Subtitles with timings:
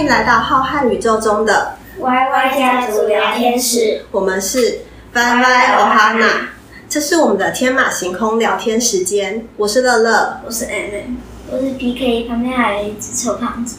[0.00, 4.06] 迎来到浩瀚宇宙中的 YY 家族聊天室。
[4.10, 4.80] 我们是
[5.12, 6.30] YY Ohana，
[6.88, 9.46] 这是我们的天马行空聊天时间。
[9.58, 11.16] 我是乐乐，我是 M，
[11.50, 13.76] 我是 PK，旁边还有一只臭胖子。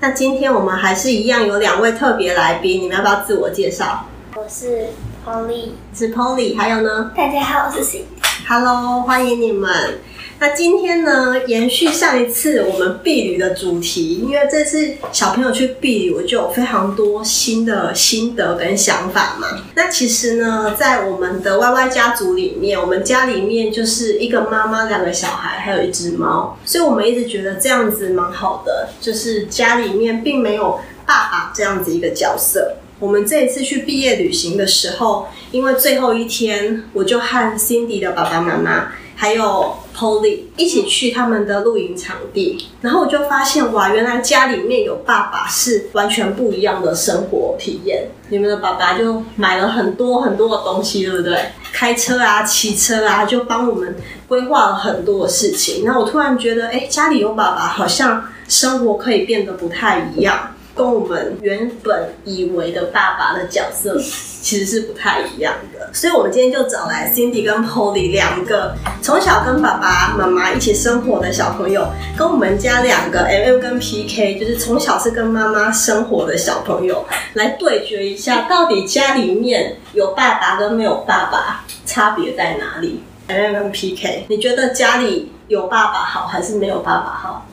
[0.00, 4.04] 那今天我们还是一样有两位特别来宾，你们要不要自我介绍？
[4.34, 4.88] 我是
[5.24, 7.12] Polly，是 Polly，还有呢？
[7.16, 8.04] 大家好，我是 Cindy。
[8.46, 10.00] Hello，欢迎你们。
[10.38, 19.64] 那今天呢，延续上一次我们避旅的主题，因为这次小朋友去避旅，我就有非常多新的心得跟想法嘛。
[19.74, 32.76] 那其实呢，在我们的 YY 家族里面，我们家里面就是一个妈妈、两个小孩，还有一只猫，所以我们一直觉得这样子蛮好的，就是家里面并没有爸爸这样子一个角色。
[32.98, 48.08] 我们这一次去毕业旅行的时候，因为最后一天，我就和 Cindy 的爸爸妈妈还有 Polly 一起去他们的露营场地，然后我就发现哇，原来家里面有爸爸是完全不一样的生活体验。
[48.28, 51.38] 你们的爸爸就买了很多很多的东西，对不对？
[51.72, 53.96] 开车啊，骑车啊，就帮我们
[54.28, 55.84] 规划了很多的事情。
[55.84, 60.54] 然后我突然觉得，哎，家里有爸爸，好像生活可以变得不太一样。
[60.76, 87.46] 跟我们原本以为的爸爸的角色其实是不太一样的，所以我们今天就找来 Cindy 跟 Polly 两个从小跟爸爸妈妈一起生活的小朋友，跟我们家两个 MM 跟 PK，就是从小是跟妈妈生活的小朋友，来对决一下，到底家里面有爸爸跟没有爸爸差别在哪里？MM 跟 PK，你觉得家里有爸爸好还是没有爸爸好？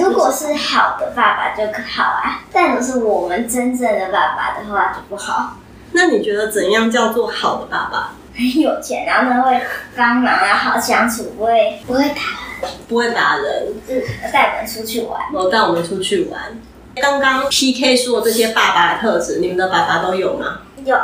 [0.00, 5.56] 如果是好的爸爸就好啊，但如果是我们真正的爸爸的话就不好。
[5.92, 8.12] 那你觉得怎样叫做好的爸爸？
[8.34, 9.62] 很有钱，然后呢会
[9.96, 12.20] 帮忙啊，好相处，不会不会打
[12.60, 15.20] 人，不会打人，是带我们出去玩。
[15.32, 16.40] 我带我们出去玩。
[16.96, 20.58] 刚刚 PK 说的这些爸爸的特质，你们的爸爸都有吗？
[20.84, 20.98] 有，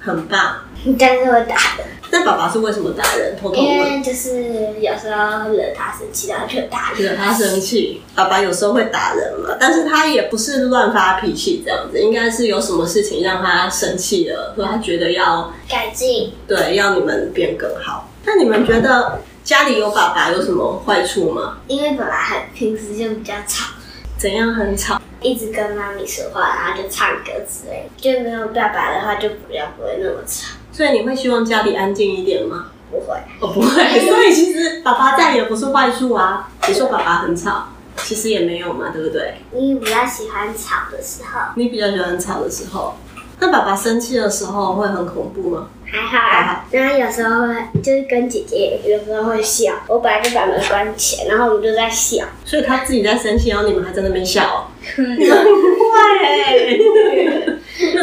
[0.00, 0.56] 很棒。
[0.98, 1.86] 但是会打人。
[2.10, 3.36] 那爸爸是为什么打人？
[3.36, 3.64] 偷偷问。
[3.64, 7.02] 因为就是有时候惹他生气，然后就打人。
[7.02, 18.08] 惹他生气，爸爸有时候会打人嘛，但是他也不是乱发脾气这样子，应该是有什么事情让他生气了，或他觉得要改进，对，要你们变更好。
[18.24, 21.58] 那你们觉得家里有爸爸有什么坏处吗？
[21.66, 23.72] 因为爸爸很平时就比较吵。
[24.18, 25.00] 怎样很吵？
[25.22, 27.90] 一直跟妈咪说话，然后就唱歌之类的。
[27.96, 30.57] 就没有爸爸的话，就比较不会那么吵。
[30.78, 32.66] 所以你会希望家里安静一点吗？
[32.88, 33.68] 不会，我、哦、不会。
[34.08, 36.48] 所以其实爸爸在也不是坏处啊。
[36.68, 39.34] 你说爸爸很吵，其实也没有嘛，对不对？
[39.50, 41.40] 你比较喜欢吵的时候。
[41.56, 42.94] 你比较喜欢吵的时候。
[43.40, 45.66] 那爸爸生气的时候会很恐怖吗？
[45.84, 46.30] 还好啊。
[46.30, 46.64] 还好。
[46.70, 49.72] 然后有时候会，就是跟姐姐有时候会笑。
[49.88, 52.24] 我本来就把门关起来，然后我们就在笑。
[52.44, 54.70] 所以他自己在生气，然后你们还在那边笑。
[54.96, 56.78] 你们很坏哎。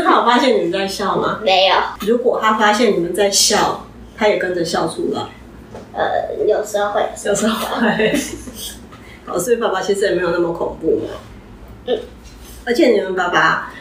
[0.06, 1.40] 那他有发现你们在笑吗？
[1.44, 1.76] 没有。
[2.02, 5.22] 如果他发现你们在笑，他也跟着笑出来。
[5.94, 8.16] 呃，有时候会，有时候会。
[9.26, 11.16] 好， 所以爸爸其实也没有那么恐怖嘛。
[11.88, 12.00] 嗯。
[12.66, 13.74] 而且你们爸爸。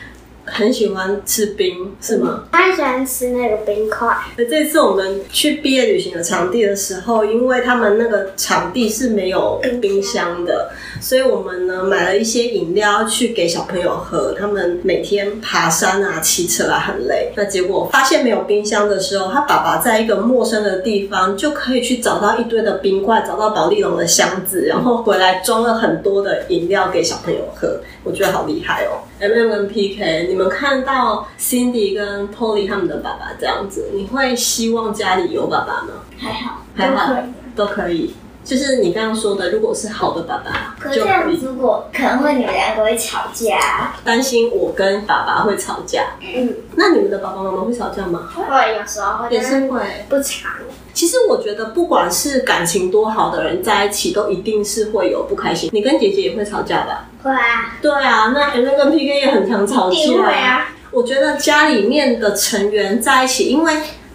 [0.47, 2.45] 很喜欢吃冰，是吗？
[2.53, 4.15] 他很喜欢吃那个冰块。
[4.37, 14.35] 那这次我们去毕业旅行的场地的时候，因为他们那个场地是没有冰箱的，所以我们呢买了一些饮料去给小朋友喝。
[14.39, 27.81] 他们每天爬山啊、骑车啊很累，那结果发现没有冰箱的时候，他爸爸在一个陌生的地方就可以去找到一堆的冰块，找到保丽龙的箱子，然后回来装了很多的饮料给小朋友喝。
[28.03, 36.03] 我觉得好厉害哦！MM 跟 PK，你们看到 Cindy 跟 Polly 他们的爸爸这样子，你会希望家里有爸爸吗？
[36.19, 37.15] 还好，还好，
[37.57, 38.15] 都可以。
[38.45, 46.03] 就是你刚刚说的，如果是好的爸爸，可是这样如果可能会你们两个会吵架，担心我跟爸爸会吵架。
[46.21, 48.29] 嗯，那你们的爸爸妈妈会吵架吗？
[48.35, 49.81] 会，有时候会，也是会，
[50.11, 50.51] 不常。
[50.95, 55.69] 其实我觉得，不管是感情多好的人在一起，都一定是会有不开心。
[55.73, 57.09] 你跟姐姐也会吵架吧？
[57.23, 57.77] 会啊。
[57.83, 59.97] 对啊，那 MM 跟 PK 也很常吵架。
[59.97, 60.69] 会啊。
[60.93, 63.75] 我觉得家里面的成员在一起，因为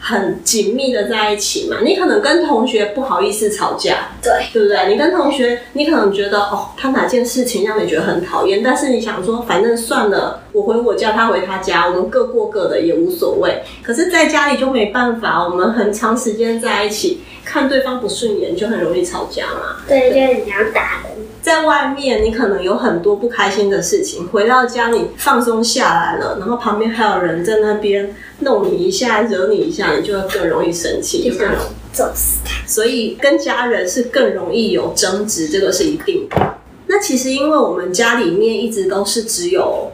[0.10, 1.78] 很紧密的在一起嘛。
[1.84, 4.90] 你可能跟同学不好意思吵架，对，对不对？
[4.90, 13.62] 你跟同学，你可能觉得哦，他哪件事情让你觉得很讨厌，但是你想说，反正算了，我回我家，他回他家，我们各过各的也无所谓。
[13.84, 17.22] 可是，在家里就没办法，我们很长时间在一起。
[17.46, 19.78] 看对方不顺眼就很容易吵架嘛。
[19.88, 21.19] 对，就是你要打人。
[21.42, 32.68] 在外面你可能有很多不开心的事情，回到家你放松下来了，然后旁边还有人在那边弄你一下、惹你一下，你就会更容易生气，就更容易揍死他。
[32.68, 36.56] 所以跟家人是更容易有争执，这个是一定的。
[36.88, 39.92] 那其实因为我们家里面一直都是只有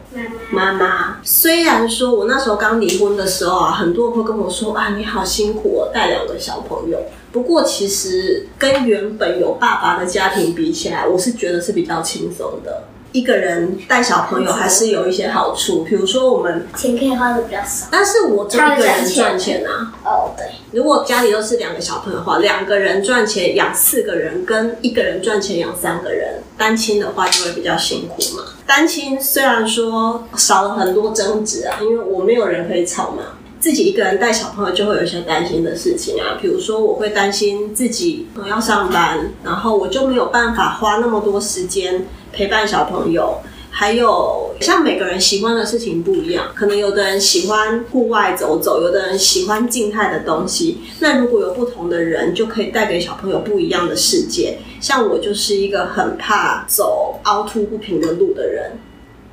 [0.50, 7.00] 妈妈，虽然说我那时候刚离婚的时候啊，很多人会跟我说啊，你好辛苦哦，带两个小朋友。
[7.32, 12.84] 不过其实跟原本有爸爸的家庭比起来，我是觉得是比较轻松的。
[13.10, 19.92] 一个人带小朋友还是有一些好处，比如说我们钱可以花的比较少，但是我就一个人赚钱啊。
[20.04, 20.46] 哦，对。
[20.70, 28.44] 如果家里都是两个小朋友的话，两个人赚钱养四个人，跟一个人赚钱养三个人，单亲的话就会比较辛苦嘛。
[28.66, 33.22] 单亲虽然说少了很多争执啊，因为我没有人可以吵嘛。
[33.58, 43.38] 自己一个人带小朋友就会有一些担心的事情啊，比如说我会担心自己要上班，然后我就没有办法花那么多时间陪伴小朋友。
[43.78, 50.78] 还有像每个人喜欢的事情不一样，可能有的人喜欢户外走走，有的人喜欢静态的东西。
[51.00, 54.56] 那如果有不同的人，就可以带给小朋友不一样的世界。
[54.80, 58.78] 像我就是一个很怕走凹凸不平的路的人。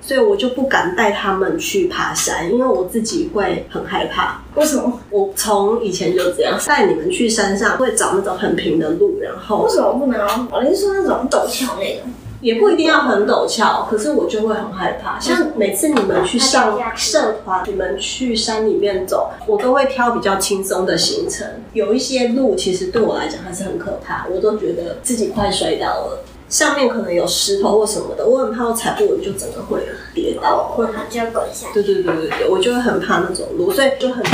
[0.01, 4.43] 所以我就不敢带他们去爬山，因为我自己会很害怕。
[4.55, 4.99] 为什么？
[5.09, 10.19] 我从以前就这样，带你们去山上会找那种很平的路，然后为什么不能？
[10.51, 12.11] 我是说那种陡峭那种，
[12.43, 15.17] 也不一定要很陡峭，可是我就会很害怕。
[15.17, 21.47] 像每次你们去上社团，你们去山里面走，我都会挑比较轻松的行程。
[21.71, 26.25] 有一些路其实对我来讲还是很可怕，我都觉得自己快摔倒了。
[26.49, 29.79] 上面可能有石头或什么的，我很怕我踩不稳就整个会
[30.13, 31.67] 跌倒，会就要滚下。
[31.73, 34.21] 对对对对对，我就会很怕那种路，所以就很。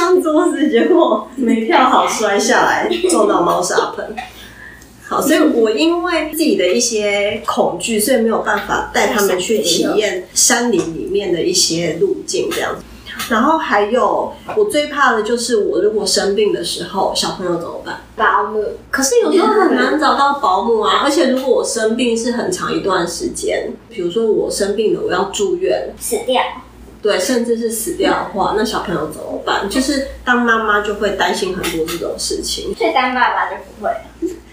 [0.00, 4.16] 他要跳上桌子，结果没跳好，摔下来撞到猫砂盆。
[5.06, 12.82] 好，所以我因为自己的一些恐惧，所以没有办法带他们去体验山林里面的一些路径，这样子。
[13.28, 18.00] 然后还有，我最怕的就是我如果生病的时候，小朋友怎么办？
[18.16, 18.64] 保姆。
[18.90, 26.40] 可是有时候很难找到保姆啊，而且如果我生病是很长一段时间，比如说我生病了，我要住院，死掉。
[27.02, 29.68] 对，甚至是死掉的话，那小朋友怎么办？
[29.68, 32.74] 就是当妈妈就会担心很多这种事情。
[32.76, 33.90] 所以当爸爸就不会。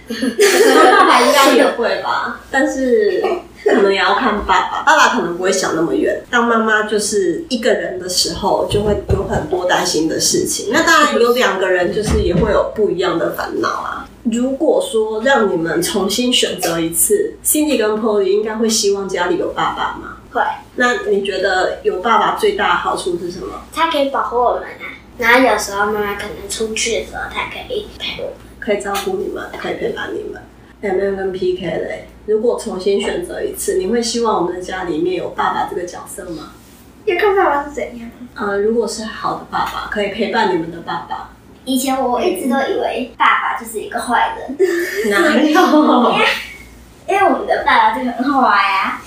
[0.09, 3.23] 当爸爸应该也会吧，但是。
[3.63, 6.23] 可能也要看爸爸，爸爸可能不会想那么远。
[6.31, 10.69] 当妈妈就是一个人的时候，就会有很多担心的事情。
[10.71, 14.07] 那当然有两个人，就是也会有不一样的烦恼啊。
[14.23, 20.16] 如果说让你们重新选择一次，Cindy 跟 Polly 应该会希望家里有爸爸吗？
[20.37, 20.43] 会。
[20.75, 23.61] 那你觉得有爸爸最大的好处是什么？
[23.73, 24.95] 他可以保护我们啊。
[25.17, 30.41] 然后有时候妈妈可能出去的时候，他可以陪我们，可以照顾你们，可以陪伴你们。
[30.79, 36.51] MM 跟 PK 嘞，如果重新选择一次，你会希望我们的家里面有爸爸这个角色吗？
[37.05, 38.09] 要看爸爸是怎样。
[38.35, 41.31] 呃，如果是好的爸爸，可以陪伴你们的爸爸。
[41.65, 44.55] 以前我一直都以为爸爸就是一个坏人。
[45.09, 46.15] 哪有？
[47.09, 49.01] 因为我们的爸爸就很坏呀。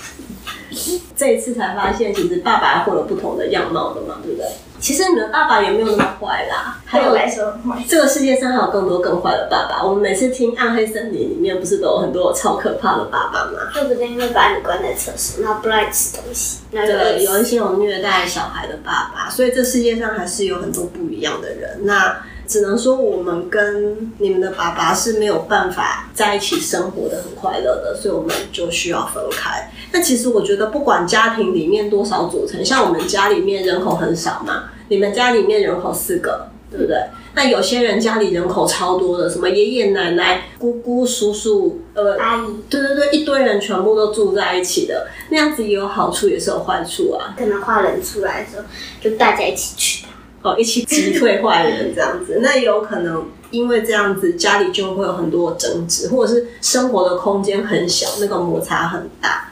[1.15, 4.47] 这一次才发现，其实爸爸会有不同的样貌的嘛，对不对？
[4.79, 7.53] 其实你们的爸爸也没有那么坏啦，还有来说，
[7.87, 9.83] 这个世界上还有更多更坏的爸爸。
[9.83, 13.69] 我们每次听《暗黑森林》里面，不是都有很多超可怕的爸爸吗？
[13.71, 16.61] 说不定会把你关在厕所，然后不让你吃东西。
[16.71, 21.81] 对，有一些有虐待小孩的爸爸，所以这世界上还是有很多不一样的人。
[21.83, 22.17] 那
[22.51, 29.71] 只能说，我们跟你们的爸爸是没有办法在一起生活的很快乐的，所以我们就需要分开。
[29.93, 36.97] 那其实我觉得，不管家庭里面多少组成，像我们家里面人口很少嘛，你们家里面人口四个，对不对？
[37.33, 47.33] 那有些人家里人口超多的，什么爷爷奶奶、姑姑、叔叔、呃阿姨，对对对，一堆人全部都住在一起的，那样子也有好处，也是有坏处啊。
[47.37, 48.63] 可能画人出来的时候，
[48.99, 50.05] 就大家一起去，
[50.43, 59.47] 哦，一起击退坏人这样子，那有可能因为这样子，家里就会有很多争执，或者是生活的空间很小，那个摩擦很大。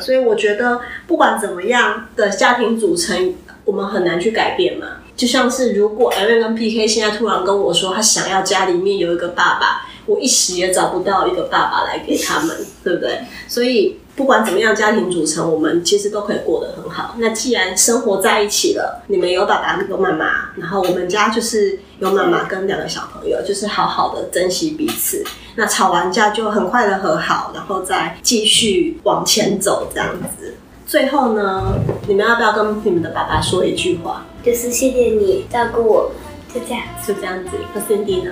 [0.00, 3.34] 所以我觉得，不管怎么样的家庭组成，
[3.64, 4.86] 我们很难去改变嘛。
[5.16, 13.20] 就像是如果 Aaron 跟 PK 现在突然跟我说，他想要家里面有一个爸爸，我一时也找不到一个爸爸来给他们，对不对？
[13.48, 13.98] 所以。
[14.16, 17.16] 不管怎么样，家庭组成，我们其实都可以过得很好。
[17.18, 25.24] 那既然生活在一起了，你们有爸爸有妈妈，然后我们家就是有妈妈跟两个小朋友，就是好好的珍惜彼此。
[25.56, 30.54] 那吵完架就很快的和好，然后再继续往前走，这样子。
[30.86, 31.74] 最后呢，
[32.06, 34.24] 你们要不要跟你们的爸爸说一句话？
[34.44, 36.12] 就是谢谢你照顾我，
[36.54, 37.50] 就这样，就这样子。
[37.72, 38.30] 可 Cindy 呢？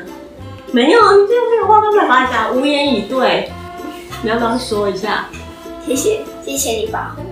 [0.71, 3.51] 没有，你今天没有话跟爸爸讲，无言以对。
[4.23, 5.27] 你要不要说一下？
[5.87, 7.23] 谢谢，谢谢你保护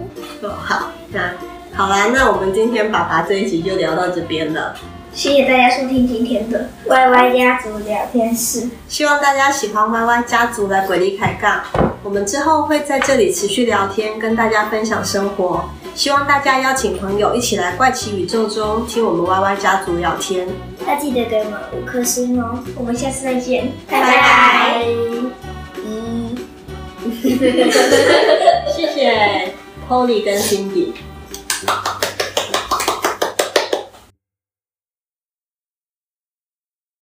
[0.42, 0.48] 我。
[0.48, 1.32] 哦，好，那
[1.72, 4.74] 好啦，那我们今天爸爸这一集就聊到这边了。
[5.12, 11.62] 谢谢大家收听今天的 YY 家族聊天室，希望大家喜欢 YY 家族的鬼力开杠。
[12.04, 15.64] 我们之后会在这里持续聊天，跟大家分享生活。
[15.96, 20.46] 希望大家邀请朋友一起来怪奇宇宙中听我们 YY 家族聊天。
[20.86, 22.58] 要记得给我们五颗星哦！
[22.76, 24.84] 我们下次再见，拜拜
[27.40, 29.54] 谢谢
[29.88, 31.09] Polly 跟 Cindy。